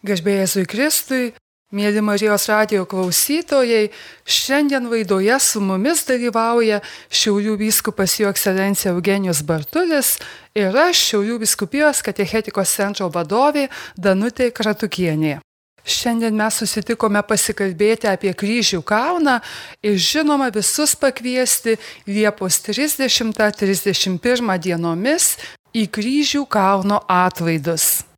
[0.00, 1.34] Gažbėjai Kristui,
[1.76, 3.90] mėly Marijos radio klausytojai,
[4.24, 6.80] šiandien laidoje su mumis dalyvauja
[7.12, 10.14] Šiaulių vyskupas jo ekscelencija Eugenijus Bartulis
[10.56, 15.44] ir aš Šiaulių viskupijos katechetikos centro vadovė Danutė Kratukienė.
[15.84, 19.40] Šiandien mes susitikome pasikalbėti apie kryžių kalną
[19.84, 21.76] ir žinoma visus pakviesti
[22.08, 25.36] Liepos 30-31 dienomis
[25.76, 28.09] į kryžių kalno atlaidus.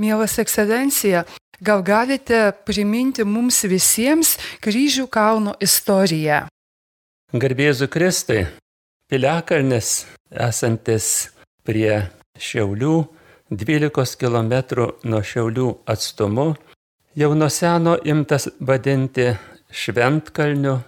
[0.00, 1.24] Mielas ekscelencija,
[1.60, 6.46] gal galite priminti mums visiems kryžių kalno istoriją?
[7.36, 8.46] Garbėzu Kristai,
[9.12, 11.28] Piliakalnis esantis
[11.68, 12.06] prie
[12.40, 12.94] Šiaulių,
[13.52, 16.54] 12 km nuo Šiaulių atstumu,
[17.12, 19.34] jau nuo seno imtas vadinti
[19.68, 20.78] Šventkalniu,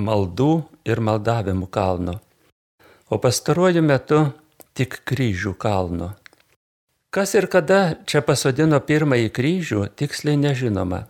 [0.00, 0.52] maldų
[0.88, 2.16] ir maldavimų kalnu,
[3.12, 4.24] o pastaruoju metu
[4.72, 6.14] tik kryžių kalnu.
[7.16, 11.08] Kas ir kada čia pasodino pirmąjį kryžių, tiksliai nežinoma.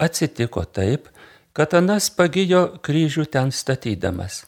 [0.00, 1.08] Atsitiko taip,
[1.52, 4.46] kad Anas pagijo kryžių ten statydamas.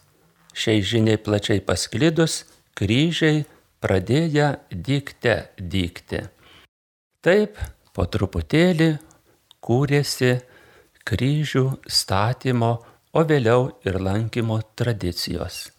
[0.57, 2.45] Šiai žiniai plačiai pasklidus,
[2.79, 3.45] kryžiai
[3.83, 6.29] pradėjo dykte dykti.
[7.21, 7.59] Taip
[7.93, 8.99] po truputėlį
[9.61, 10.41] kūrėsi
[11.05, 15.71] kryžių statymo o vėliau ir lankymo tradicijos.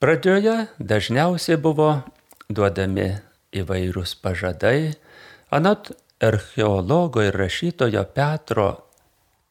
[0.00, 2.02] Pradžioje dažniausiai buvo
[2.48, 3.18] duodami
[3.52, 4.94] įvairūs pažadai,
[5.50, 5.90] anot
[6.22, 8.86] archeologo ir rašytojo Petro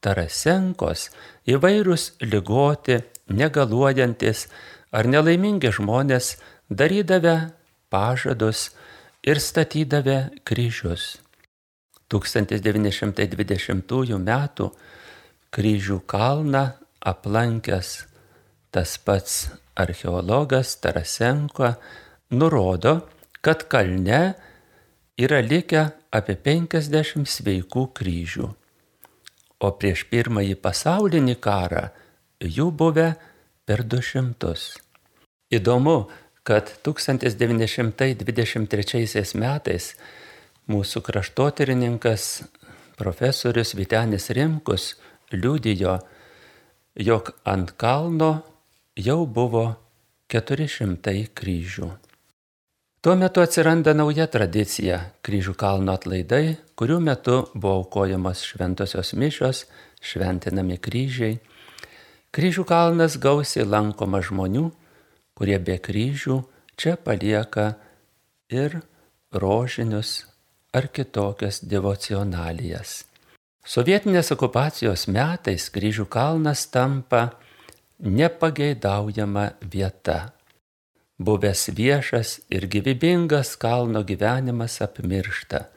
[0.00, 1.10] Tarasenkos
[1.50, 3.00] įvairūs lygoti,
[3.30, 4.48] negaluojantis
[4.96, 6.36] ar nelaimingi žmonės
[6.70, 7.50] darydavę
[7.92, 8.70] pažadus
[9.22, 11.18] ir statydavę kryžius.
[12.10, 14.28] 1920 m
[15.54, 18.10] kryžių kalną aplankęs
[18.70, 21.74] tas pats archeologas Tarasenko
[22.30, 23.00] nurodo,
[23.40, 24.34] kad kalne
[25.18, 28.54] yra likę apie 50 sveikų kryžių,
[29.60, 31.88] o prieš pirmąjį pasaulinį karą
[32.40, 33.14] jų buvę
[33.66, 34.54] per 200.
[35.50, 36.08] Įdomu,
[36.46, 39.96] kad 1923 metais
[40.70, 42.42] mūsų kraštotyrininkas
[43.00, 44.94] profesorius Vitenis Rimkus
[45.32, 45.98] liudijo,
[46.94, 48.42] jog ant kalno
[48.96, 49.64] jau buvo
[50.30, 51.90] 400 kryžių.
[53.00, 59.64] Tuo metu atsiranda nauja tradicija- kryžių kalno atlaidai, kurių metu buvo aukojamos šventosios mišios,
[60.00, 61.40] šventinami kryžiai.
[62.32, 64.70] Kryžių kalnas gausiai lankoma žmonių,
[65.34, 66.44] kurie be kryžių
[66.76, 67.76] čia palieka
[68.50, 68.82] ir
[69.32, 70.26] rožinius
[70.72, 73.09] ar kitokias devocionalijas.
[73.60, 77.36] Sovietinės okupacijos metais kryžių kalnas tampa
[78.00, 80.32] nepageidaujama vieta.
[81.20, 85.68] Buvęs viešas ir gyvybingas kalno gyvenimas apmiršta.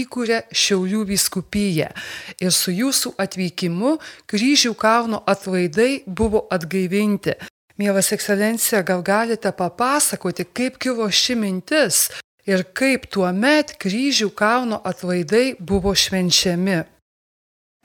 [0.00, 1.92] įkūrė Šiaulių vyskupiją.
[2.40, 7.36] Ir su jūsų atvykimu kryžių kalno atlaidai buvo atgaivinti.
[7.76, 12.08] Mielas ekscelencija, gal galite papasakoti, kaip kilo ši mintis
[12.46, 16.78] ir kaip tuo met kryžių kalno atlaidai buvo švenčiami.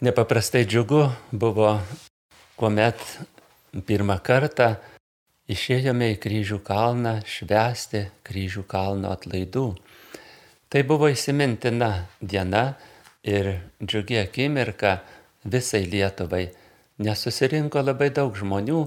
[0.01, 1.75] Nepaprastai džiugu buvo,
[2.57, 3.01] kuomet
[3.85, 4.75] pirmą kartą
[5.51, 9.67] išėjome į kryžių kalną švęsti kryžių kalno atlaidų.
[10.71, 12.75] Tai buvo įsimintina diena
[13.27, 15.01] ir džiugi akimirka
[15.43, 16.45] visai Lietuvai,
[17.01, 18.85] nes susirinko labai daug žmonių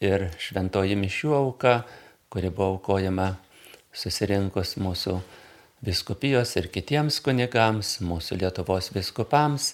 [0.00, 1.82] ir šventoji mišių auka,
[2.30, 3.28] kuri buvo aukojama
[3.98, 5.18] susirinkus mūsų
[5.84, 9.72] viskupijos ir kitiems kunigams, mūsų Lietuvos viskupams,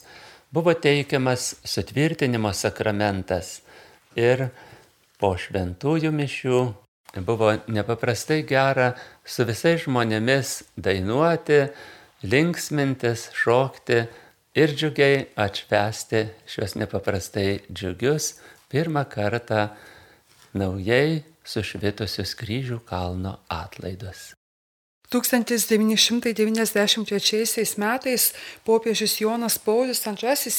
[0.54, 3.60] buvo teikiamas sutvirtinimo sakramentas.
[4.16, 4.48] Ir
[5.18, 6.60] po šventųjų mišių
[7.26, 8.92] buvo nepaprastai gera
[9.24, 11.64] su visais žmonėmis dainuoti,
[12.24, 14.04] linksmintis, šokti
[14.54, 18.34] ir džiugiai atšvesti šios nepaprastai džiugius
[18.70, 19.68] pirmą kartą
[20.54, 24.32] naujai sušvitusius kryžių kalno atlaidus.
[25.12, 28.32] 1993 metais
[28.64, 30.14] popiežius Jonas Paulius II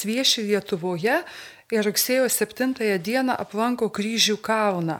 [0.05, 1.23] vieši Lietuvoje
[1.73, 4.99] ir rugsėjo 7 dieną aplanko kryžių kalną.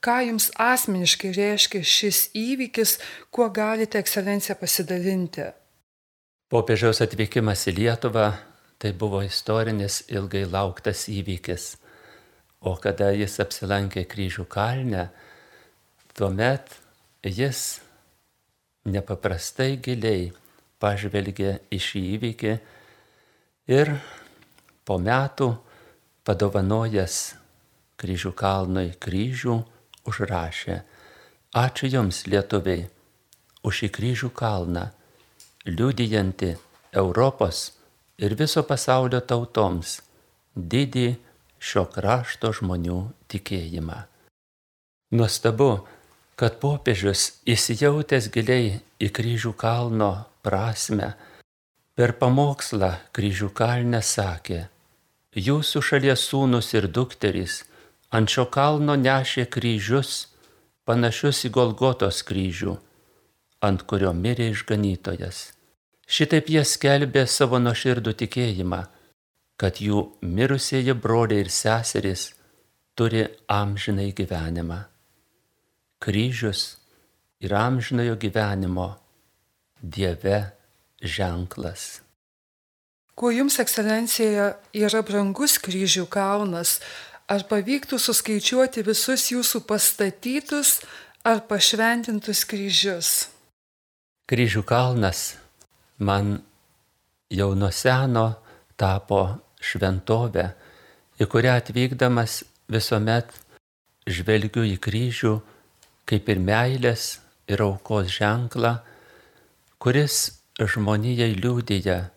[0.00, 2.98] Ką jums asmeniškai reiškia šis įvykis,
[3.30, 5.42] kuo galite ekscelencija pasidalinti?
[6.52, 8.32] Popiežiaus atvykimas į Lietuvą
[8.78, 11.76] tai buvo istorinis ilgai lauktas įvykis.
[12.60, 15.08] O kada jis apsilankė kryžių kalne,
[16.16, 16.74] tuomet
[17.22, 17.62] jis
[18.88, 20.32] nepaprastai giliai
[20.82, 22.52] pažvelgė į šį įvykį
[23.76, 23.94] ir
[24.86, 25.48] po metų
[26.26, 27.22] padovanojęs
[28.00, 29.56] kryžių kalnui kryžių
[30.06, 30.76] užrašė
[31.56, 32.82] Ačiū Jums, lietuviai,
[33.64, 34.82] už šį kryžių kalną,
[35.64, 36.50] liudijanti
[36.92, 37.70] Europos
[38.20, 39.94] ir viso pasaulio tautoms
[40.52, 41.06] didį
[41.56, 42.98] šio krašto žmonių
[43.32, 43.96] tikėjimą.
[45.16, 45.70] Nuostabu,
[46.36, 50.10] kad popiežius įsijautęs giliai į kryžių kalno
[50.44, 51.14] prasme,
[51.96, 54.66] per pamokslą kryžių kalne sakė,
[55.32, 57.62] jūsų šalies sūnus ir dukterys
[58.12, 60.26] ant šio kalno nešė kryžius,
[60.84, 62.76] panašius į Golgotos kryžių,
[63.64, 65.38] ant kurio mirė išganytojas.
[66.06, 68.82] Šitaip jie skelbė savo nuoširdų tikėjimą,
[69.56, 72.28] kad jų mirusieji broliai ir seserys
[72.94, 74.84] turi amžinai gyvenimą
[75.98, 76.76] kryžius
[77.40, 78.96] ir amžinojo gyvenimo
[79.82, 80.52] Dieve
[81.02, 82.00] ženklas.
[83.14, 86.80] kuo jums, ekscelencija, yra brangus kryžių kalnas,
[87.28, 90.80] ar pavyktų suskaičiuoti visus jūsų pastatytus
[91.24, 93.10] ar pašventintus kryžius?
[94.28, 95.36] Kryžių kalnas
[95.98, 96.36] man
[97.32, 98.26] jau nuo seno
[98.76, 99.22] tapo
[99.64, 100.46] šventovė,
[101.16, 103.32] į kurią atvykdamas visuomet
[104.06, 105.34] žvelgiu į kryžių
[106.06, 107.18] kaip ir meilės
[107.50, 108.78] ir aukos ženklą,
[109.82, 112.10] kuris žmonijai liūdėja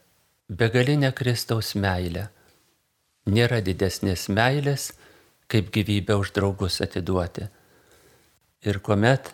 [0.49, 2.29] begalinę Kristaus meilę.
[3.29, 4.93] Nėra didesnės meilės,
[5.49, 7.47] kaip gyvybę už draugus atiduoti.
[8.65, 9.33] Ir kuomet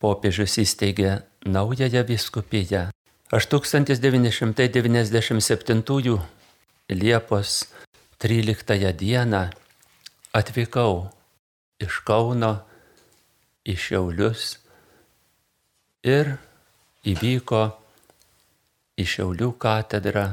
[0.00, 2.90] popiežius įsteigė naująją viskupiją,
[3.32, 6.18] aš 1997
[6.90, 7.50] Liepos
[8.18, 9.50] 13 dieną
[10.34, 11.06] atvykau
[11.80, 12.69] iš Kauno
[13.70, 14.54] į Šiaulius
[16.06, 16.34] ir
[17.06, 17.64] įvyko
[19.00, 20.26] į Šiaulių katedrą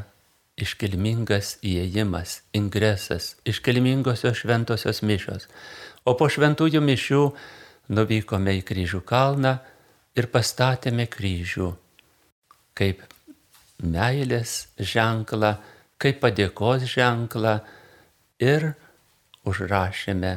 [0.57, 5.45] iškilmingas įėjimas, ingresas, iškilmingosios šventosios mišios.
[6.07, 7.21] O po šventųjų mišių
[7.93, 9.57] nuvykome į kryžių kalną
[10.17, 11.69] ir pastatėme kryžių
[12.77, 13.03] kaip
[13.83, 15.57] meilės ženklą,
[16.01, 17.59] kaip padėkos ženklą
[18.41, 18.71] ir
[19.47, 20.33] užrašėme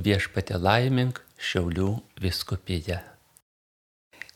[0.00, 3.00] viešpatė laimink Šiaulių viskupyje.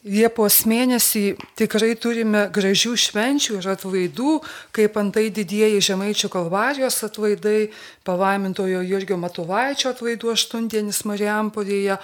[0.05, 1.23] Liepos mėnesį
[1.57, 4.33] tikrai turime gražių švenčių ir atvaidų,
[4.77, 7.71] kaip antai didieji Žemaičių kalvarijos atvaidai,
[8.05, 11.97] palaimintojo Jurgio Matulaičio atvaidų aštuntienis Mariampolėje,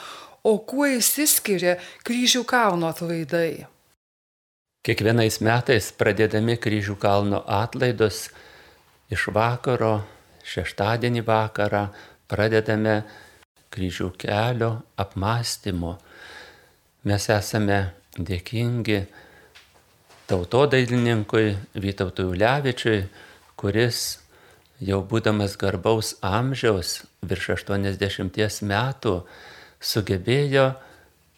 [0.48, 1.76] o kuo įsiskiria
[2.08, 3.66] kryžių kalno atvaidai?
[4.80, 8.30] Kiekvienais metais pradėdami kryžių kalno atlaidus
[9.12, 9.98] iš vakaro,
[10.40, 11.90] šeštadienį vakarą
[12.32, 13.02] pradedame
[13.70, 15.96] kryžių kelio apmąstymo.
[17.06, 17.80] Mes esame
[18.18, 19.04] dėkingi
[20.30, 23.04] tautodailininkui Vytautui Ulevičiui,
[23.58, 24.18] kuris
[24.80, 29.14] jau būdamas garbaus amžiaus, virš 80 metų,
[29.80, 30.66] sugebėjo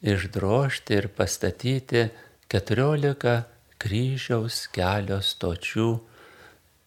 [0.02, 2.08] išdrošti ir pastatyti
[2.52, 3.36] 14
[3.82, 5.88] kryžiaus kelio stočių,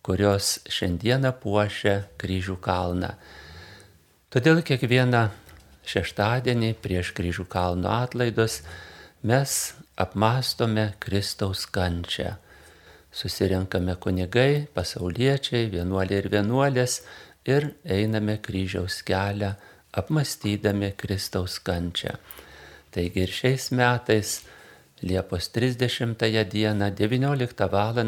[0.06, 3.16] kurios šiandieną puošia kryžių kalną.
[4.36, 5.20] Todėl kiekvieną
[5.88, 8.58] šeštadienį prieš kryžių kalno atlaidus
[9.24, 9.52] mes
[9.96, 12.34] apmastome Kristaus kančią.
[13.16, 16.98] Susirenkame kunigai, pasauliečiai, vienuoliai ir vienuolės
[17.48, 19.54] ir einame kryžiaus kelią,
[19.96, 22.18] apmastydami Kristaus kančią.
[22.92, 24.34] Taigi ir šiais metais
[25.00, 26.20] Liepos 30
[26.52, 28.04] dieną 19 val.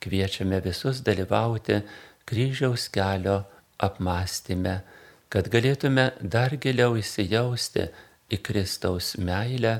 [0.00, 1.82] kviečiame visus dalyvauti
[2.24, 3.44] kryžiaus kelio
[3.76, 4.74] apmąstyme
[5.30, 7.86] kad galėtume dar giliau įsijausti
[8.30, 9.78] į Kristaus meilę,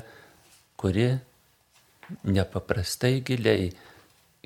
[0.79, 1.09] kuri
[2.23, 3.71] nepaprastai giliai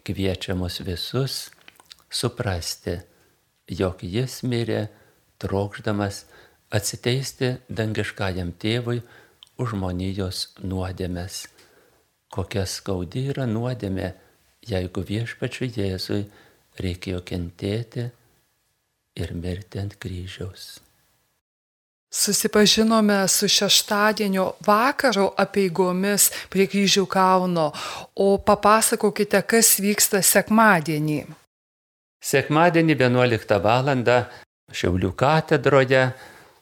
[0.06, 1.50] kviečia mus visus
[2.10, 3.00] suprasti,
[3.70, 4.88] jog jis mirė
[5.42, 6.24] trokšdamas
[6.74, 9.02] atsiteisti dangiškajam tėvui
[9.62, 11.46] už žmonijos nuodėmes.
[12.34, 14.12] Kokia skaudi yra nuodėmė,
[14.66, 16.26] jeigu viešpačiu Jėzui
[16.82, 18.10] reikėjo kentėti
[19.16, 20.85] ir mirti ant kryžiaus.
[22.16, 27.66] Susipažinome su šeštadienio vakaro apieigomis prie kryžių kalno,
[28.16, 31.26] o papasakokite, kas vyksta sekmadienį.
[32.24, 33.92] Sekmadienį 11 val.
[34.72, 36.06] Šiaulių katedroje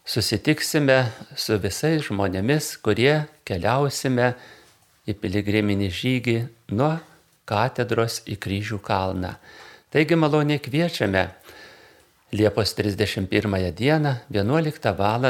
[0.06, 0.98] susitiksime
[1.38, 3.14] su visais žmonėmis, kurie
[3.46, 4.34] keliausime
[5.06, 6.38] į piligriminį žygį
[6.74, 6.96] nuo
[7.46, 9.36] katedros į kryžių kalną.
[9.94, 11.28] Taigi maloniai kviečiame
[12.34, 15.26] Liepos 31 dieną 11 val.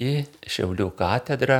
[0.00, 0.12] į
[0.48, 1.58] Šiaulių katedrą,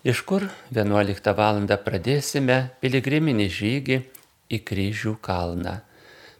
[0.00, 1.60] iš kur 11 val.
[1.84, 3.98] pradėsime piligriminį žygį
[4.48, 5.74] į kryžių kalną.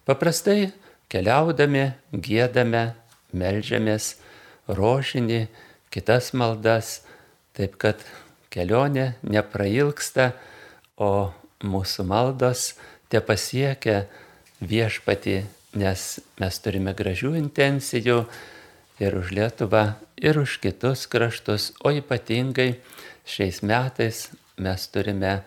[0.05, 0.71] Paprastai
[1.09, 2.95] keliaudami, gėdame,
[3.33, 4.15] melžiamės
[4.65, 5.45] rožinį,
[5.93, 7.03] kitas maldas,
[7.53, 8.01] taip kad
[8.49, 10.33] kelionė neprailgsta,
[10.97, 11.29] o
[11.61, 12.73] mūsų maldos
[13.09, 14.07] te pasiekia
[14.57, 15.43] viešpati
[15.75, 16.03] nes
[16.39, 18.21] mes turime gražių intencijų
[19.03, 22.77] ir už Lietuvą, ir už kitus kraštus, o ypatingai
[23.27, 25.41] šiais metais mes turime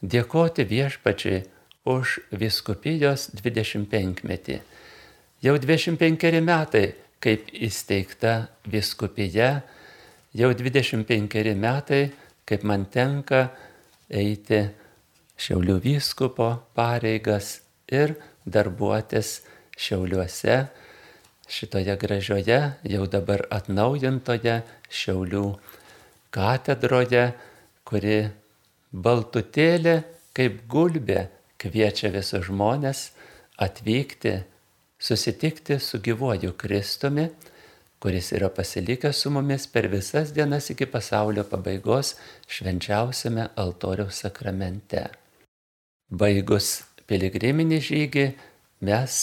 [0.00, 1.44] dėkoti viešpačiai
[1.86, 4.60] už viskupijos 25 metį.
[5.44, 6.86] Jau 25 metai,
[7.22, 9.60] kaip įsteigta viskupija,
[10.34, 12.02] jau 25 metai,
[12.46, 13.48] kaip man tenka
[14.08, 14.64] eiti
[15.36, 17.58] Šiaulių vyskupo pareigas
[17.92, 18.14] ir
[18.48, 19.42] darbuotis
[19.76, 20.56] Šiauliuose,
[21.48, 25.46] šitoje gražioje, jau dabar atnaujintoje Šiaulių
[26.34, 27.30] katedroje,
[27.86, 28.18] kuri
[28.92, 29.96] baltutėlė
[30.36, 31.26] kaip gulbė
[31.60, 33.10] kviečia visus žmonės
[33.62, 34.34] atvykti,
[34.98, 37.28] susitikti su gyvuoju Kristumi,
[38.00, 42.14] kuris yra pasilikęs su mumis per visas dienas iki pasaulio pabaigos
[42.48, 45.06] švenčiausiame altoriaus sakramente.
[46.10, 48.26] Baigus piligriminį žygį
[48.86, 49.16] mes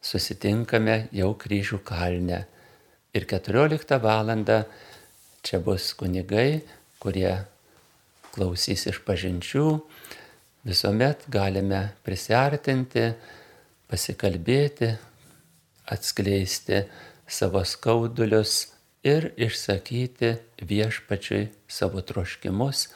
[0.00, 2.44] susitinkame jau kryžių kalne.
[3.14, 4.30] Ir 14 val.
[5.42, 6.62] čia bus kunigai,
[7.00, 7.44] kurie
[8.32, 9.80] klausys iš pažinčių.
[10.64, 13.14] Visuomet galime prisartinti,
[13.88, 14.90] pasikalbėti,
[15.88, 16.84] atskleisti
[17.26, 18.68] savo skaudulius
[19.02, 22.88] ir išsakyti viešpačiui savo troškimus,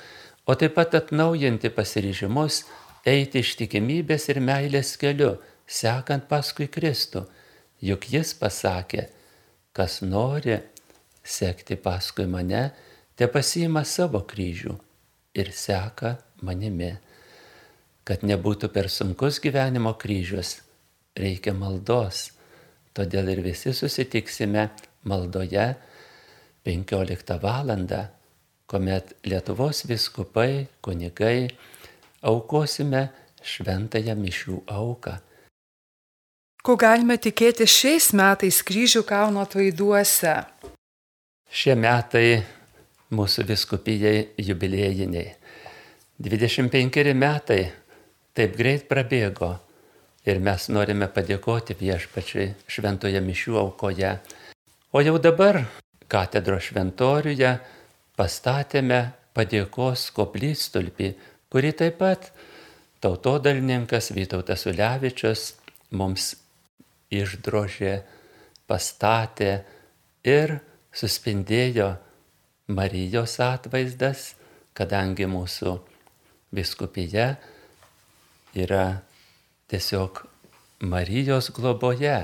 [0.44, 2.64] o taip pat atnaujinti pasiryžimus
[3.08, 7.25] eiti ištikimybės ir meilės keliu, sekant paskui Kristų.
[7.85, 9.09] Juk jis pasakė,
[9.76, 10.56] kas nori
[11.25, 12.71] sekti paskui mane,
[13.16, 14.76] te pasiima savo kryžių
[15.37, 16.94] ir seka manimi.
[18.04, 20.59] Kad nebūtų per sunkus gyvenimo kryžius,
[21.16, 22.30] reikia maldos.
[22.94, 24.68] Todėl ir visi susitiksime
[25.09, 25.75] maldoje
[26.64, 27.73] 15 val.
[28.66, 31.49] kuomet Lietuvos viskupai, kunigai
[32.23, 33.09] aukosime
[33.42, 35.18] šventąją mišių auką.
[36.64, 40.30] Ko galime tikėti šiais metais kryžių kalno atlaiduose?
[41.52, 42.38] Šie metai
[43.12, 45.35] mūsų viskupijai jubiliejiniai.
[46.25, 47.59] 25 metai
[48.33, 49.50] taip greit prabėgo
[50.25, 54.14] ir mes norime padėkoti viešpačiui šventoje mišių aukoje.
[54.97, 55.59] O jau dabar
[56.09, 57.50] katedro šventoriuje
[58.16, 59.02] pastatėme
[59.37, 61.12] padėkos koplytstulpį,
[61.52, 62.33] kurį taip pat
[63.04, 65.44] tautodalininkas Vytautas Ulevičius
[65.92, 66.30] mums
[67.14, 68.02] išdrožė,
[68.68, 69.62] pastatė
[70.26, 70.59] ir
[70.94, 71.94] suspindėjo
[72.75, 74.33] Marijos atvaizdas,
[74.75, 75.75] kadangi mūsų
[76.54, 77.35] viskupija
[78.56, 78.85] yra
[79.68, 80.23] tiesiog
[80.85, 82.16] Marijos globoje,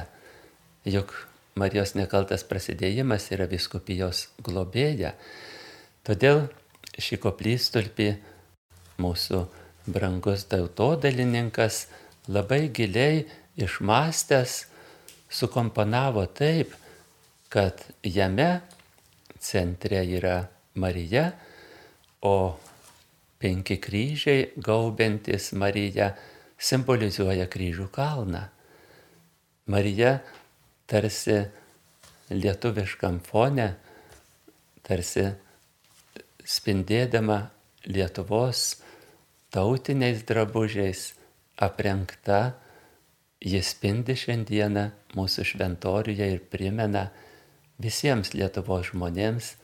[0.89, 1.13] juk
[1.61, 5.13] Marijos nekaltas prasidėjimas yra viskupijos globėja.
[6.07, 6.47] Todėl
[6.97, 8.09] šį koplytstulpį
[9.03, 9.43] mūsų
[9.91, 11.85] brangus tautodalininkas
[12.31, 13.27] labai giliai
[13.61, 14.70] išmastęs
[15.31, 16.75] sukomponavo taip,
[17.51, 18.61] kad jame
[19.41, 20.37] centre yra
[20.75, 21.31] Marija,
[22.23, 22.59] o
[23.41, 26.11] penki kryžiai gaubiantis Mariją
[26.61, 28.43] simbolizuoja kryžių kalną.
[29.71, 30.19] Marija
[30.91, 31.39] tarsi
[32.31, 33.71] lietuviškam fone,
[34.85, 35.31] tarsi
[36.45, 37.41] spindėdama
[37.89, 38.77] Lietuvos
[39.55, 41.15] tautiniais drabužiais
[41.57, 42.59] aprengta,
[43.41, 44.85] jis spindi šiandieną
[45.17, 47.09] mūsų šventoriuje ir primena
[47.81, 49.55] visiems Lietuvos žmonėms,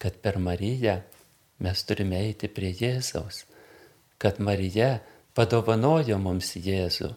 [0.00, 0.96] kad per Mariją
[1.60, 3.44] mes turime eiti prie Jėzaus,
[4.20, 4.98] kad Marija
[5.36, 7.12] padovanojo mums Jėzų,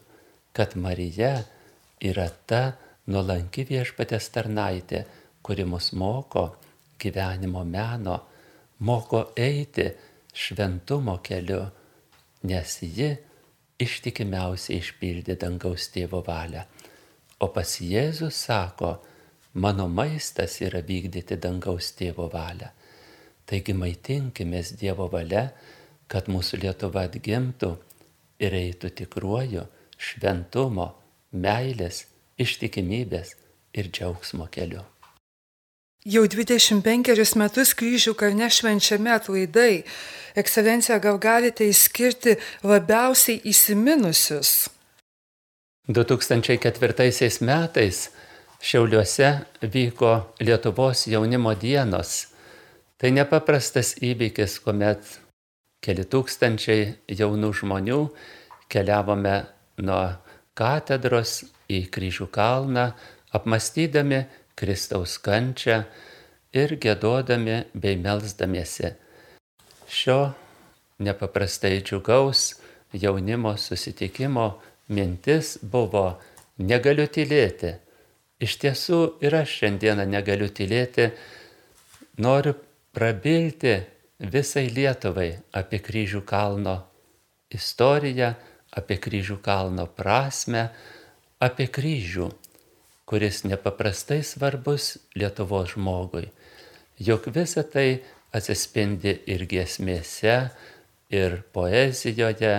[0.54, 1.38] kad Marija
[2.04, 2.63] yra ta
[3.08, 5.06] nuolanki viešpatės tarnaitė,
[5.44, 6.50] kuri mus moko
[7.00, 8.20] gyvenimo meno,
[8.84, 9.89] moko eiti
[10.34, 11.63] šventumo keliu,
[12.48, 13.10] nes ji
[13.84, 16.63] ištikimiausiai išpildė dangaus tėvo valią.
[17.43, 18.96] O pas Jėzus sako,
[19.54, 22.72] mano maistas yra vykdyti dangaus tėvo valią.
[23.46, 25.50] Taigi maitinkimės Dievo valia,
[26.08, 27.74] kad mūsų Lietuva atgimtų
[28.43, 29.65] ir eitų tikruoju
[30.00, 30.88] šventumo,
[31.34, 32.06] meilės,
[32.39, 33.36] ištikimybės
[33.76, 34.93] ir džiaugsmo keliu.
[36.04, 39.86] Jau 25 metus kryžių kalne švenčiami atlaidai.
[40.36, 44.68] Ekscelencija, gal galite įskirti labiausiai įsiminusius?
[45.88, 48.10] 2004 metais
[48.63, 49.30] Šiauliuose
[49.62, 52.28] vyko Lietuvos jaunimo dienos.
[52.98, 55.04] Tai nepaprastas įvykis, kuomet
[55.84, 57.98] keli tūkstančiai jaunų žmonių
[58.72, 59.36] keliavome
[59.84, 60.04] nuo
[60.56, 62.89] katedros į kryžių kalną,
[63.36, 64.24] apmastydami
[64.56, 65.84] Kristaus kančią
[66.54, 68.94] ir gėdodami bei melzdamiesi.
[69.89, 70.34] Šio
[71.04, 72.54] nepaprastai džiugaus
[72.94, 74.48] jaunimo susitikimo
[74.94, 76.06] mintis buvo
[76.58, 77.74] negaliu tylėti.
[78.44, 81.10] Iš tiesų ir aš šiandieną negaliu tylėti,
[82.20, 82.54] noriu
[82.94, 83.78] prabilti
[84.20, 86.76] visai Lietuvai apie kryžių kalno
[87.54, 88.34] istoriją,
[88.74, 90.68] apie kryžių kalno prasme,
[91.44, 92.30] apie kryžių,
[93.10, 96.30] kuris nepaprastai svarbus Lietuvos žmogui.
[97.00, 100.36] Juk visa tai atsispindi ir giesmėse,
[101.13, 102.56] ir poezijoje.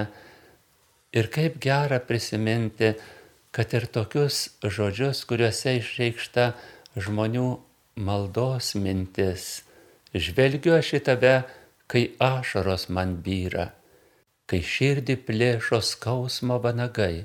[1.14, 2.94] Ir kaip gera prisiminti,
[3.54, 6.48] kad ir tokius žodžius, kuriuose išreikšta
[6.98, 7.46] žmonių
[8.02, 9.62] maldos mintis.
[10.14, 11.36] Žvelgiu aš į tave,
[11.86, 13.70] kai ašaros man vyra
[14.50, 17.24] kai širdį plėšo skausmo vanagai.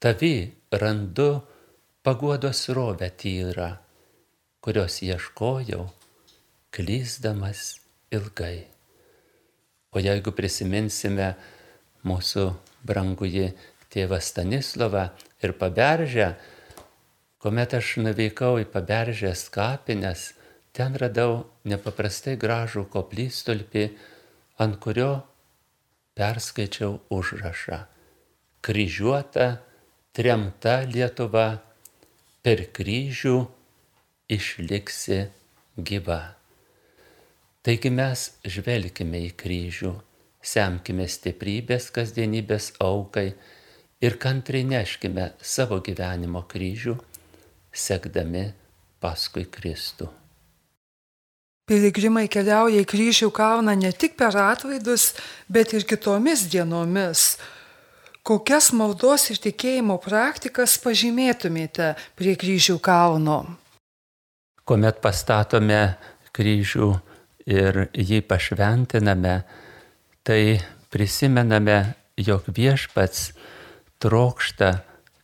[0.00, 0.34] Tavi
[0.82, 1.30] randu
[2.02, 3.76] paguodos rovę tyrą,
[4.60, 5.84] kurios ieškojau,
[6.72, 8.64] klyzdamas ilgai.
[9.92, 11.34] O jeigu prisiminsime
[12.06, 12.46] mūsų
[12.88, 13.50] brangųjį
[13.92, 15.10] tėvą Stanislavą
[15.44, 16.32] ir paberžę,
[17.42, 20.30] kuomet aš nuvykau į paberžės kapines,
[20.72, 23.88] ten radau nepaprastai gražų koplytstulpį,
[24.62, 25.12] ant kurio
[26.16, 27.84] perskaičiau užrašą.
[28.64, 29.58] Kryžiuota,
[30.16, 31.69] tremta Lietuva,
[32.42, 33.36] per kryžių
[34.30, 35.24] išliksi
[35.76, 36.20] gyva.
[37.60, 39.92] Taigi mes žvelgime į kryžių,
[40.40, 43.34] semkime stiprybės kasdienybės aukai
[44.00, 46.96] ir kantriai neškime savo gyvenimo kryžių,
[47.70, 48.46] sekdami
[49.00, 50.08] paskui Kristų.
[51.70, 55.12] Piligrimai keliauja į kryžių kalną ne tik per atlaidus,
[55.46, 57.36] bet ir kitomis dienomis.
[58.20, 63.38] Kokias maldos ir tikėjimo praktikas pažymėtumėte prie kryžių kalno?
[64.68, 65.80] Kuomet pastatome
[66.36, 66.90] kryžių
[67.48, 69.40] ir jį pašventiname,
[70.22, 70.60] tai
[70.92, 73.30] prisimename, jog viešpats
[74.04, 74.70] trokšta,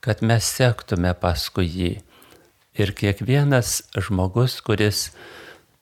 [0.00, 1.92] kad mes sektume paskui jį.
[2.80, 5.10] Ir kiekvienas žmogus, kuris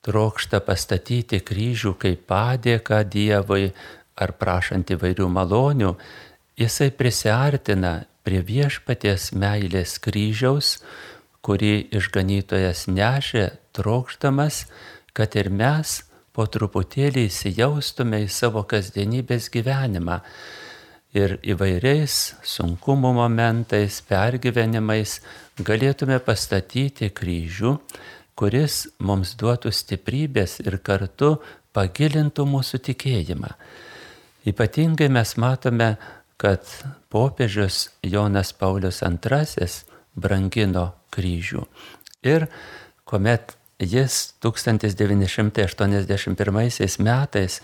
[0.03, 3.71] trokšta pastatyti kryžių kaip padėką Dievui
[4.15, 5.95] ar prašant įvairių malonių,
[6.59, 10.79] jisai prisartina prie viešpaties meilės kryžiaus,
[11.45, 14.65] kurį išganytojas nešė, trokšdamas,
[15.13, 16.01] kad ir mes
[16.35, 20.21] po truputėlį įsijaustume į savo kasdienybės gyvenimą
[21.15, 25.21] ir įvairiais sunkumo momentais, pergyvenimais
[25.63, 27.77] galėtume pastatyti kryžių,
[28.35, 31.37] kuris mums duotų stiprybės ir kartu
[31.75, 33.53] pagilintų mūsų tikėjimą.
[34.51, 35.95] Ypatingai mes matome,
[36.37, 36.61] kad
[37.13, 39.69] popiežius Jonas Paulius II
[40.15, 41.65] brangino kryžių.
[42.27, 42.47] Ir
[43.05, 47.63] kuomet Jis 1981 metais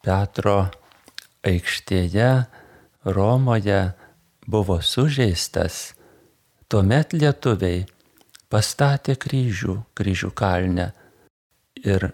[0.00, 0.70] Petro
[1.44, 2.46] aikštėje
[3.04, 3.92] Romoje
[4.46, 5.94] buvo sužeistas,
[6.68, 7.86] tuomet lietuviai
[8.52, 10.92] pastatė kryžių, kryžių kalnę
[11.80, 12.12] ir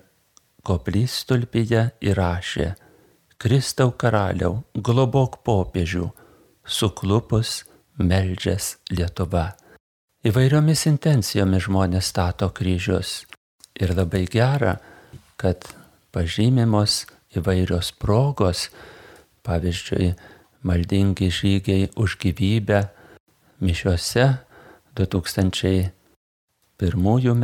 [0.67, 2.75] koplytstulpyje įrašė
[3.37, 6.07] Kristau karaliau, globok popiežių,
[6.65, 7.65] suklupus
[8.01, 9.53] meldžias Lietuva.
[10.25, 13.27] Įvairiomis intencijomis žmonės stato kryžius.
[13.77, 14.81] Ir labai gera,
[15.37, 15.69] kad
[16.17, 17.05] pažymimos
[17.37, 18.71] įvairios progos,
[19.45, 20.17] pavyzdžiui,
[20.65, 22.89] maldingi žygiai už gyvybę
[23.61, 24.27] mišiuose
[24.97, 25.93] 2001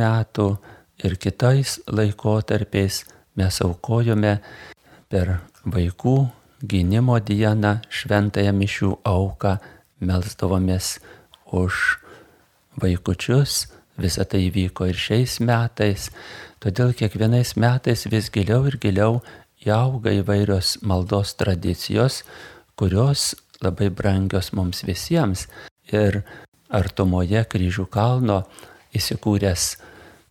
[0.01, 0.57] metų
[1.05, 3.05] ir kitais laikotarpiais
[3.37, 4.41] mes aukojome
[5.13, 5.29] per
[5.69, 6.15] vaikų
[6.65, 9.51] gynimo dieną šventąją mišių auką,
[10.01, 10.95] melsdavomės
[11.53, 11.81] už
[12.81, 13.67] vaikučius,
[14.01, 16.07] visa tai įvyko ir šiais metais,
[16.63, 19.21] todėl kiekvienais metais vis giliau ir giliau
[19.61, 22.23] įauga įvairios maldos tradicijos,
[22.73, 25.45] kurios labai brangios mums visiems.
[25.93, 26.23] Ir
[26.73, 28.41] artumoje kryžių kalno
[28.97, 29.71] įsikūręs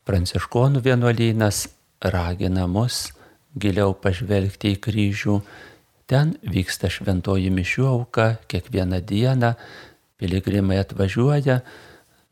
[0.09, 1.69] pranciškonų vienuolynas
[2.03, 3.13] ragina mus
[3.59, 5.39] giliau pažvelgti į kryžių.
[6.09, 9.55] Ten vyksta šventoji mišių auka kiekvieną dieną,
[10.21, 11.61] piligrimai atvažiuoja,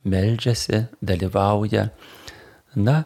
[0.04, 1.88] meldžiasi, dalyvauja.
[2.76, 3.04] Na,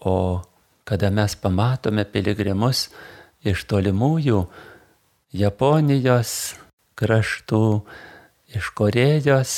[0.00, 0.42] o
[0.88, 2.88] kada mes pamatome piligrimus
[3.44, 4.42] iš tolimųjų
[5.36, 6.56] Japonijos
[6.98, 7.64] kraštų,
[8.56, 9.52] iš Korejos,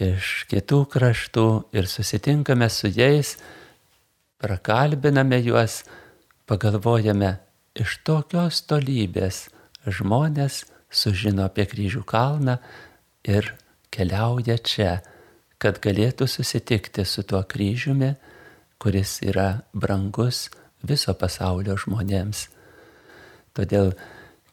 [0.00, 3.36] iš kitų kraštų ir susitinkame su jais,
[4.42, 5.82] prakalbiname juos,
[6.52, 7.38] pagalvojame,
[7.72, 9.46] iš tokios tolybės
[9.88, 12.58] žmonės sužino apie kryžių kalną
[13.24, 13.54] ir
[13.92, 14.92] keliauja čia
[15.62, 18.16] kad galėtų susitikti su tuo kryžiumi,
[18.82, 20.48] kuris yra brangus
[20.82, 22.48] viso pasaulio žmonėms.
[23.54, 23.92] Todėl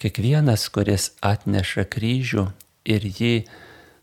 [0.01, 2.45] kiekvienas, kuris atneša kryžių
[2.93, 3.33] ir jį,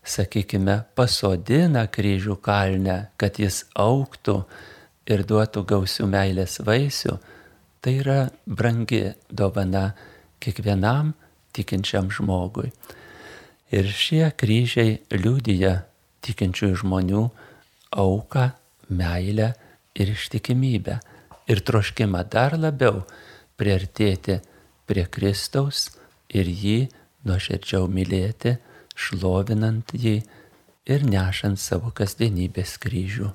[0.03, 4.41] sakykime, pasodina kryžių kalnę, kad jis auktų
[5.07, 7.15] ir duotų gausių meilės vaisių,
[7.81, 9.91] tai yra brangi dovana
[10.43, 11.13] kiekvienam
[11.53, 12.71] tikinčiam žmogui.
[13.73, 15.73] Ir šie kryžiai liūdija
[16.23, 17.23] tikinčiųjų žmonių
[17.99, 18.45] auką,
[18.89, 19.51] meilę
[19.97, 20.99] ir ištikimybę
[21.51, 23.03] ir troškimą dar labiau
[23.59, 24.39] priartėti
[24.87, 25.89] prie Kristaus
[26.29, 26.87] ir jį
[27.27, 28.55] nuoširdžiau mylėti,
[28.95, 30.21] šlovinant jį
[30.87, 33.31] ir nešant savo kasdienybės kryžių.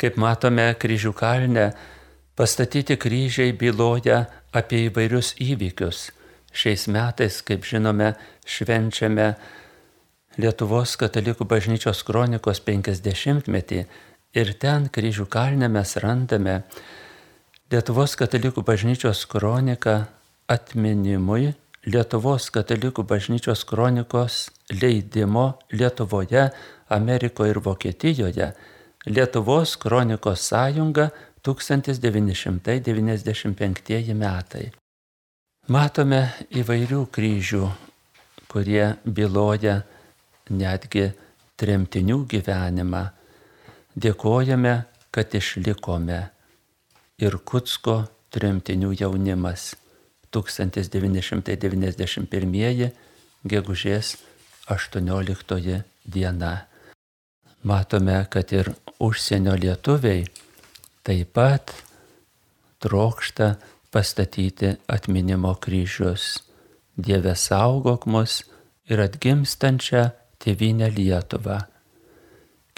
[0.00, 1.68] Kaip matome, kryžių kalne
[2.36, 6.10] pastatyti kryžiai byloja apie įvairius įvykius.
[6.54, 8.14] Šiais metais, kaip žinome,
[8.46, 9.34] švenčiame
[10.34, 13.84] Lietuvos katalikų bažnyčios kronikos 50-metį
[14.34, 16.62] ir ten kryžių kalne mes randame
[17.70, 19.94] Lietuvos katalikų bažnyčios kroniką
[20.50, 21.52] atminimui
[21.86, 26.48] Lietuvos katalikų bažnyčios kronikos leidimo Lietuvoje,
[26.88, 28.50] Amerikoje ir Vokietijoje
[29.06, 31.10] Lietuvos kronikos sąjunga
[31.44, 34.72] 1995 metai.
[35.68, 37.70] Matome įvairių kryžių,
[38.48, 39.82] kurie byloja
[40.48, 41.12] netgi
[41.60, 43.10] tremtinių gyvenimą.
[43.96, 46.30] Dėkojame, kad išlikome.
[47.20, 49.76] Ir Kutsko tremtinių jaunimas
[50.32, 52.90] 1991
[53.44, 54.16] gegužės
[54.72, 56.66] 18 diena.
[57.62, 60.24] Matome, kad ir užsienio lietuviai
[61.04, 61.74] taip pat
[62.80, 63.54] trokšta
[63.92, 66.42] pastatyti atminimo kryžius.
[66.96, 68.42] Dieve saugok mus
[68.90, 70.04] ir atgimstančią
[70.42, 71.58] tėvynę Lietuvą.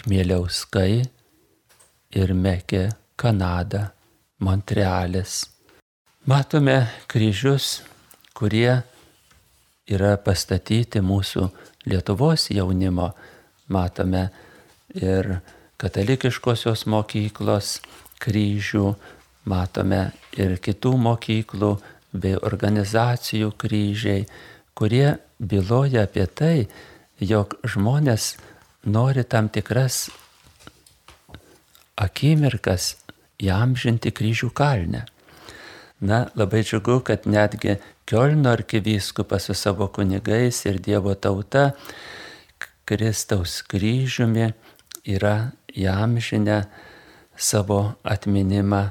[0.01, 1.05] Kmėliauskai
[2.17, 2.85] ir Mekė,
[3.17, 3.91] Kanada,
[4.39, 5.45] Montrealis.
[6.27, 6.79] Matome
[7.11, 7.81] kryžius,
[8.37, 8.83] kurie
[9.87, 11.49] yra pastatyti mūsų
[11.87, 13.13] Lietuvos jaunimo.
[13.69, 14.29] Matome
[14.95, 15.39] ir
[15.81, 17.79] katalikiškosios mokyklos
[18.23, 18.95] kryžių,
[19.47, 21.73] matome ir kitų mokyklų
[22.17, 24.27] bei organizacijų kryžiai,
[24.77, 26.69] kurie byloja apie tai,
[27.21, 28.37] jog žmonės
[28.85, 30.07] nori tam tikras
[31.97, 32.95] akimirkas
[33.41, 35.05] įamžinti kryžių kalnę.
[36.01, 41.73] Na, labai džiugu, kad netgi Kielno arkivyskupas su savo kunigais ir Dievo tauta
[42.87, 44.53] Kristaus kryžiumi
[45.03, 46.61] yra įamžinę
[47.37, 48.91] savo atminimą.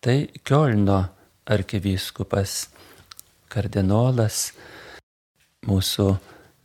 [0.00, 1.04] Tai Kielno
[1.48, 2.68] arkivyskupas,
[3.48, 4.52] kardinolas,
[5.64, 6.16] mūsų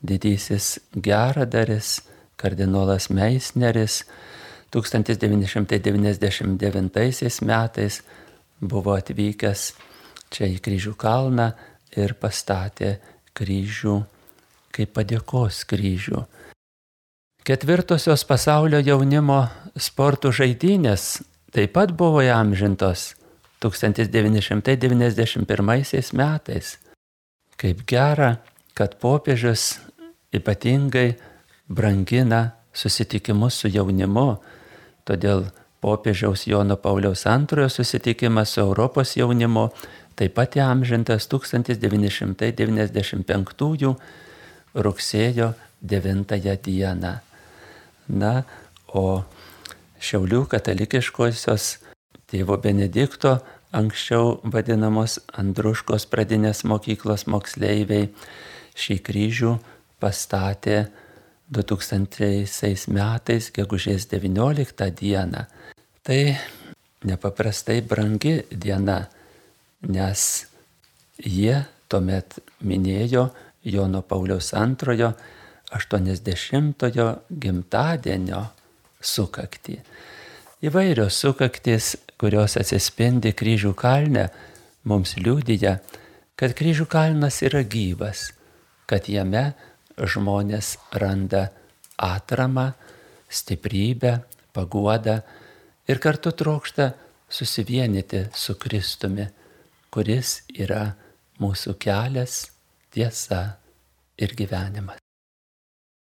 [0.04, 2.02] didysis geradaris,
[2.40, 4.04] kardinolas Meisneris
[4.72, 8.02] 1999 metais
[8.60, 9.74] buvo atvykęs
[10.30, 11.52] čia į kryžių kalną
[11.98, 13.00] ir pastatė
[13.34, 14.04] kryžių
[14.76, 16.26] kaip padėkos kryžių.
[17.50, 19.40] Ketvirtosios pasaulio jaunimo
[19.74, 23.18] sportų žaidynės taip pat buvo įamžintos
[23.66, 26.78] 1991 metais.
[27.58, 28.38] Kaip gera,
[28.78, 29.82] kad popiežius
[30.30, 31.18] ypatingai
[31.66, 34.38] brangina susitikimus su jaunimu,
[35.10, 35.50] todėl
[35.82, 39.74] popiežiaus Jono Pauliaus antrojo susitikimas su Europos jaunimu
[40.14, 43.98] taip pat įamžintas 1995
[44.76, 47.29] rugsėjo 9 dieną.
[48.10, 48.44] Na,
[48.88, 49.22] o
[50.00, 51.66] Šiaulių katalikiškosios
[52.32, 53.36] tėvo Benedikto
[53.76, 58.08] anksčiau vadinamos Andruškos pradinės mokyklos moksleiviai
[58.80, 59.52] šį kryžių
[60.00, 60.86] pastatė
[61.52, 65.46] 2000 metais, gegužės 19 dieną.
[66.06, 66.22] Tai
[67.10, 69.02] nepaprastai brangi diena,
[69.84, 70.24] nes
[71.20, 71.58] jie
[71.90, 73.30] tuomet minėjo
[73.68, 75.12] Jono Pauliaus antrojo
[75.76, 78.44] 80-ojo gimtadienio
[79.02, 79.80] sukaktį.
[80.66, 84.28] Įvairios sukaktys, kurios atsispindi kryžių kalne,
[84.84, 85.78] mums liūdija,
[86.40, 88.30] kad kryžių kalnas yra gyvas,
[88.90, 89.54] kad jame
[90.00, 91.50] žmonės randa
[92.00, 92.72] atramą,
[93.30, 94.20] stiprybę,
[94.56, 95.20] paguodą
[95.88, 96.92] ir kartu trokšta
[97.30, 99.28] susivienyti su Kristumi,
[99.94, 100.90] kuris yra
[101.40, 102.48] mūsų kelias,
[102.92, 103.44] tiesa
[104.20, 105.09] ir gyvenimas.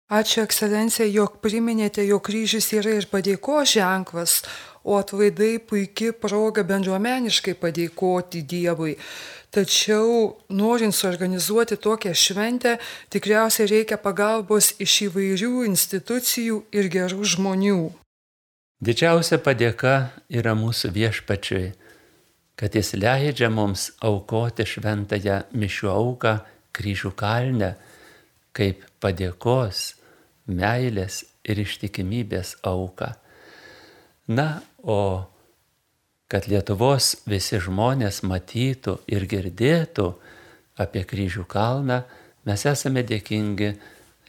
[0.05, 4.43] Ačiū ekscelencija, jog priminėte, jog kryžius yra ir padėko ženklas,
[4.85, 8.99] o atlaidai puikia proga bendruomeniškai padėkoti Dievui.
[9.49, 12.75] Tačiau norint suorganizuoti tokią šventę,
[13.09, 17.79] tikriausiai reikia pagalbos iš įvairių institucijų ir gerų žmonių.
[18.85, 19.95] Didžiausia padėka
[20.29, 21.71] yra mūsų viešpačiui,
[22.53, 26.37] kad jis leidžia mums aukoti šventąją mišių auką
[26.77, 27.73] kryžių kalnę
[28.55, 29.94] kaip padėkos,
[30.47, 33.13] meilės ir ištikimybės auką.
[34.27, 35.25] Na, o
[36.31, 40.07] kad Lietuvos visi žmonės matytų ir girdėtų
[40.81, 42.01] apie kryžių kalną,
[42.45, 43.75] mes esame dėkingi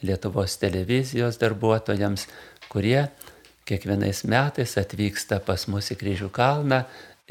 [0.04, 2.26] Lietuvos televizijos darbuotojams,
[2.68, 3.08] kurie
[3.66, 6.82] kiekvienais metais atvyksta pas mus į kryžių kalną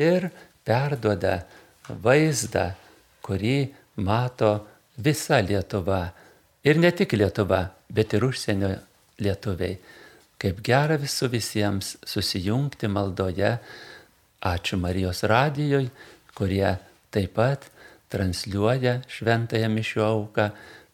[0.01, 0.31] ir
[0.65, 1.43] perduoda
[1.87, 2.71] vaizdą,
[3.21, 3.69] kurį
[4.01, 4.65] mato
[4.97, 6.09] visa Lietuva
[6.65, 7.61] Ir ne tik Lietuva,
[7.93, 8.71] bet ir užsienio
[9.21, 9.77] lietuviai.
[10.41, 13.55] Kaip gera visų visiems susijungti maldoje.
[14.45, 15.87] Ačiū Marijos radijoj,
[16.37, 16.75] kurie
[17.13, 17.69] taip pat
[18.13, 20.49] transliuoja šventąją mišių auką,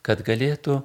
[0.05, 0.77] kad galėtų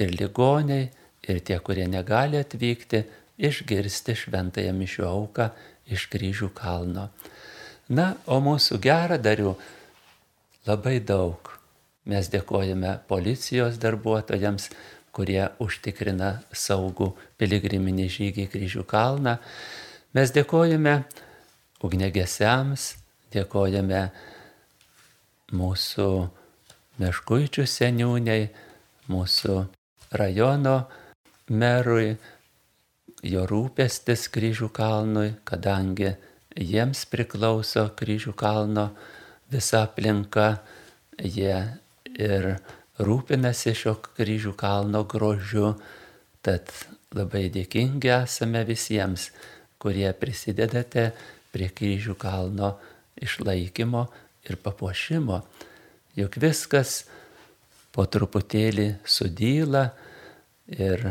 [0.00, 0.86] ir ligoniai,
[1.26, 3.02] ir tie, kurie negali atvykti,
[3.36, 5.50] išgirsti šventąją mišių auką
[5.92, 7.10] iš kryžių kalno.
[7.88, 9.52] Na, o mūsų geradarių
[10.66, 11.55] labai daug.
[12.06, 14.68] Mes dėkojame policijos darbuotojams,
[15.16, 19.38] kurie užtikrina saugų piligriminį žygį kryžių kalną.
[20.14, 21.00] Mes dėkojame
[21.84, 22.92] ugnegesiams,
[23.34, 24.02] dėkojame
[25.56, 26.10] mūsų
[27.00, 28.46] meškuičių seniūniai,
[29.10, 29.56] mūsų
[30.20, 30.76] rajono
[31.50, 32.14] merui,
[33.26, 36.14] jo rūpestis kryžių kalnui, kadangi
[36.56, 38.90] jiems priklauso kryžių kalno
[39.52, 40.62] visa aplinka,
[41.18, 41.56] jie
[42.16, 42.56] ir
[42.98, 45.74] rūpinasi šio kryžių kalno grožiu,
[46.44, 46.72] tad
[47.16, 49.30] labai dėkingi esame visiems,
[49.78, 51.10] kurie prisidedate
[51.52, 52.74] prie kryžių kalno
[53.20, 54.06] išlaikymo
[54.48, 55.40] ir papuošimo.
[56.16, 57.02] Juk viskas
[57.92, 59.90] po truputėlį sudyla
[60.72, 61.04] ir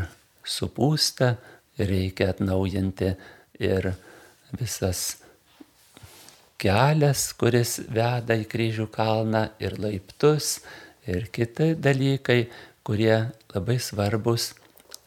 [0.46, 1.36] supūsta,
[1.78, 3.12] reikia atnaujinti
[3.62, 3.92] ir
[4.56, 5.16] visas
[6.60, 10.60] kelias, kuris veda į kryžių kalną, ir laiptus,
[11.06, 12.46] ir kiti dalykai,
[12.86, 14.54] kurie labai svarbus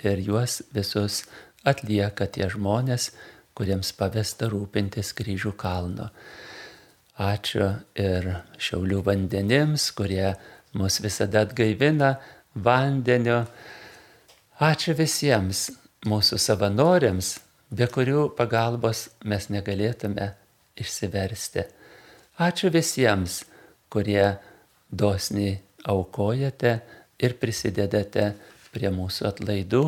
[0.03, 1.23] ir juos visus
[1.67, 3.11] atlieka tie žmonės,
[3.55, 6.09] kuriems pavesta rūpintis kryžių kalno.
[7.19, 7.65] Ačiū
[7.99, 10.37] ir Šiaulių vandenims, kurie
[10.79, 12.13] mus visada atgaivina
[12.55, 13.41] vandeniu.
[14.63, 15.67] Ačiū visiems
[16.07, 17.37] mūsų savanoriams,
[17.75, 20.31] be kurių pagalbos mes negalėtume
[20.79, 21.67] išsiversti.
[22.39, 23.41] Ačiū visiems,
[23.91, 24.37] kurie
[24.87, 26.79] dosniai aukojate
[27.19, 28.31] ir prisidedate
[28.73, 29.83] prie mūsų atlaidų.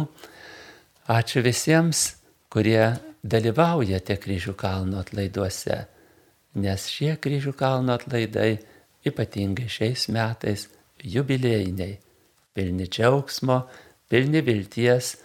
[1.12, 2.04] Ačiū visiems,
[2.52, 5.82] kurie dalyvaujate kryžių kalno atlaiduose
[6.56, 8.60] nes šie kryžių kalno atlaidai
[9.08, 10.68] ypatingai šiais metais
[11.02, 11.98] jubilėjiniai,
[12.54, 13.62] pilni džiaugsmo,
[14.12, 15.16] pilni vilties,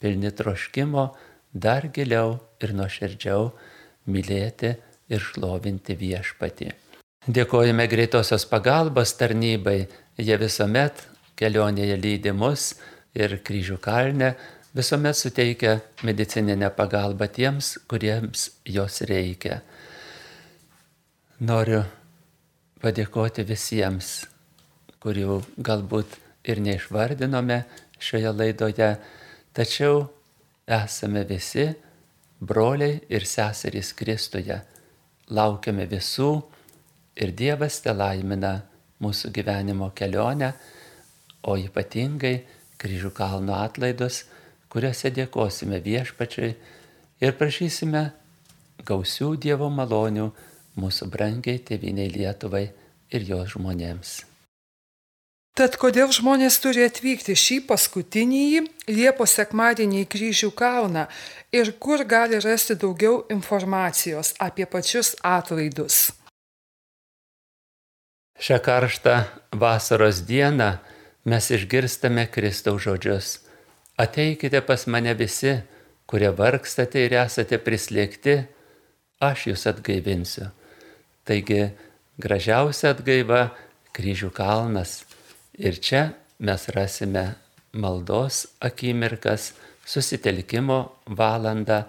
[0.00, 1.08] pilni troškimo
[1.52, 3.50] dar giliau ir nuoširdžiau
[4.12, 4.76] mylėti
[5.10, 6.72] ir šlovinti viešpatį.
[7.26, 12.74] Dėkojame greitosios pagalbos tarnybai, jie visuomet kelionėje lydi mus
[13.16, 14.34] ir kryžių kalne
[14.76, 19.62] visuomet suteikia medicininę pagalbą tiems, kuriems jos reikia.
[21.40, 21.82] Noriu
[22.80, 24.26] padėkoti visiems,
[25.00, 27.62] kurių galbūt ir neišvardinome
[27.98, 28.90] šioje laidoje,
[29.56, 30.04] tačiau
[30.66, 31.66] esame visi
[32.40, 34.60] broliai ir seserys Kristuje.
[35.32, 36.30] Laukiame visų
[37.16, 38.58] ir Dievas te laimina
[39.02, 40.52] mūsų gyvenimo kelionę,
[41.46, 42.36] o ypatingai
[42.80, 44.24] kryžių kalno atlaidus,
[44.72, 46.54] kuriuose dėkosime viešpačiui
[47.22, 48.08] ir prašysime
[48.86, 50.30] gausių Dievo malonių
[50.76, 52.64] mūsų brangiai tėviniai Lietuvai
[53.14, 54.16] ir jos žmonėms.
[55.56, 58.42] Tad kodėl žmonės turi atvykti šį paskutinį
[58.92, 61.06] Liepos sekmadienį į kryžių kalną
[61.56, 66.10] ir kur gali rasti daugiau informacijos apie pačius atlaidus?
[68.36, 70.76] Šią karštą vasaros dieną
[71.24, 73.40] mes išgirstame Kristaus žodžius.
[73.96, 75.54] Ateikite pas mane visi,
[76.04, 78.36] kurie vargstate ir esate prislėgti,
[79.24, 80.50] aš jūs atgaivinsiu.
[81.24, 81.72] Taigi
[82.20, 83.56] gražiausia atgaiva
[83.96, 85.06] kryžių kalnas.
[85.56, 87.24] Ir čia mes rasime
[87.72, 89.54] maldos akimirkas,
[89.88, 91.86] susitelkimo valandą,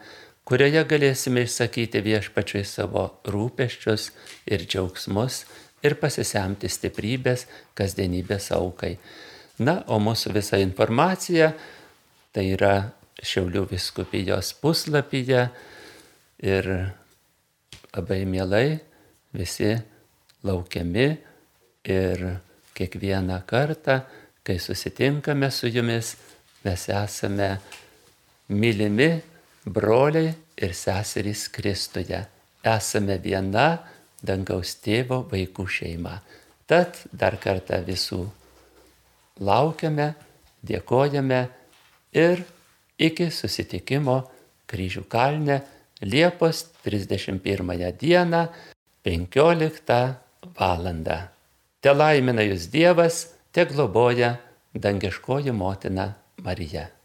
[0.47, 4.11] kurioje galėsime išsakyti viešpačiui savo rūpeščius
[4.47, 5.43] ir džiaugsmus
[5.85, 7.45] ir pasisemti stiprybės
[7.77, 8.95] kasdienybės aukai.
[9.59, 11.51] Na, o mūsų visa informacija
[12.33, 12.75] tai yra
[13.17, 15.47] Šiaulių viskupijos puslapyje
[16.45, 16.67] ir
[17.95, 18.77] labai mielai
[19.33, 19.71] visi
[20.45, 21.07] laukiami
[21.89, 22.21] ir
[22.77, 24.03] kiekvieną kartą,
[24.45, 26.13] kai susitinkame su jumis,
[26.61, 27.49] mes esame
[28.53, 29.09] mylimi
[29.65, 32.21] broliai ir seserys Kristuje.
[32.63, 33.71] Esame viena
[34.21, 36.17] dangaus tėvo vaikų šeima.
[36.67, 38.25] Tad dar kartą visų
[39.39, 40.13] laukiame,
[40.65, 41.41] dėkojame
[42.17, 42.43] ir
[42.97, 44.21] iki susitikimo
[44.67, 45.61] kryžių kalne
[46.01, 48.43] Liepos 31 dieną
[49.03, 49.97] 15
[50.59, 51.17] valandą.
[51.81, 54.35] Te laimina jūs Dievas, te globoja
[54.75, 56.11] dangiškoji motina
[56.45, 56.96] Marija.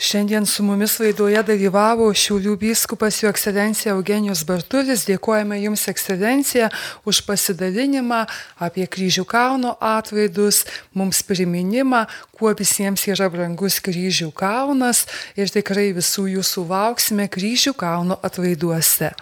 [0.00, 5.04] Šiandien su mumis laidoje dalyvavo Šiaulių vyskupas jo ekscelencija Eugenijus Bartulis.
[5.04, 6.70] Dėkojame Jums, ekscelencija,
[7.04, 8.22] už pasidalinimą
[8.64, 10.64] apie kryžių kalno atvaidus,
[10.96, 15.04] mums priminimą, kuo visiems yra brangus kryžių kalnas
[15.36, 19.12] ir tikrai visų Jūsų lauksime kryžių kalno atvaiduose.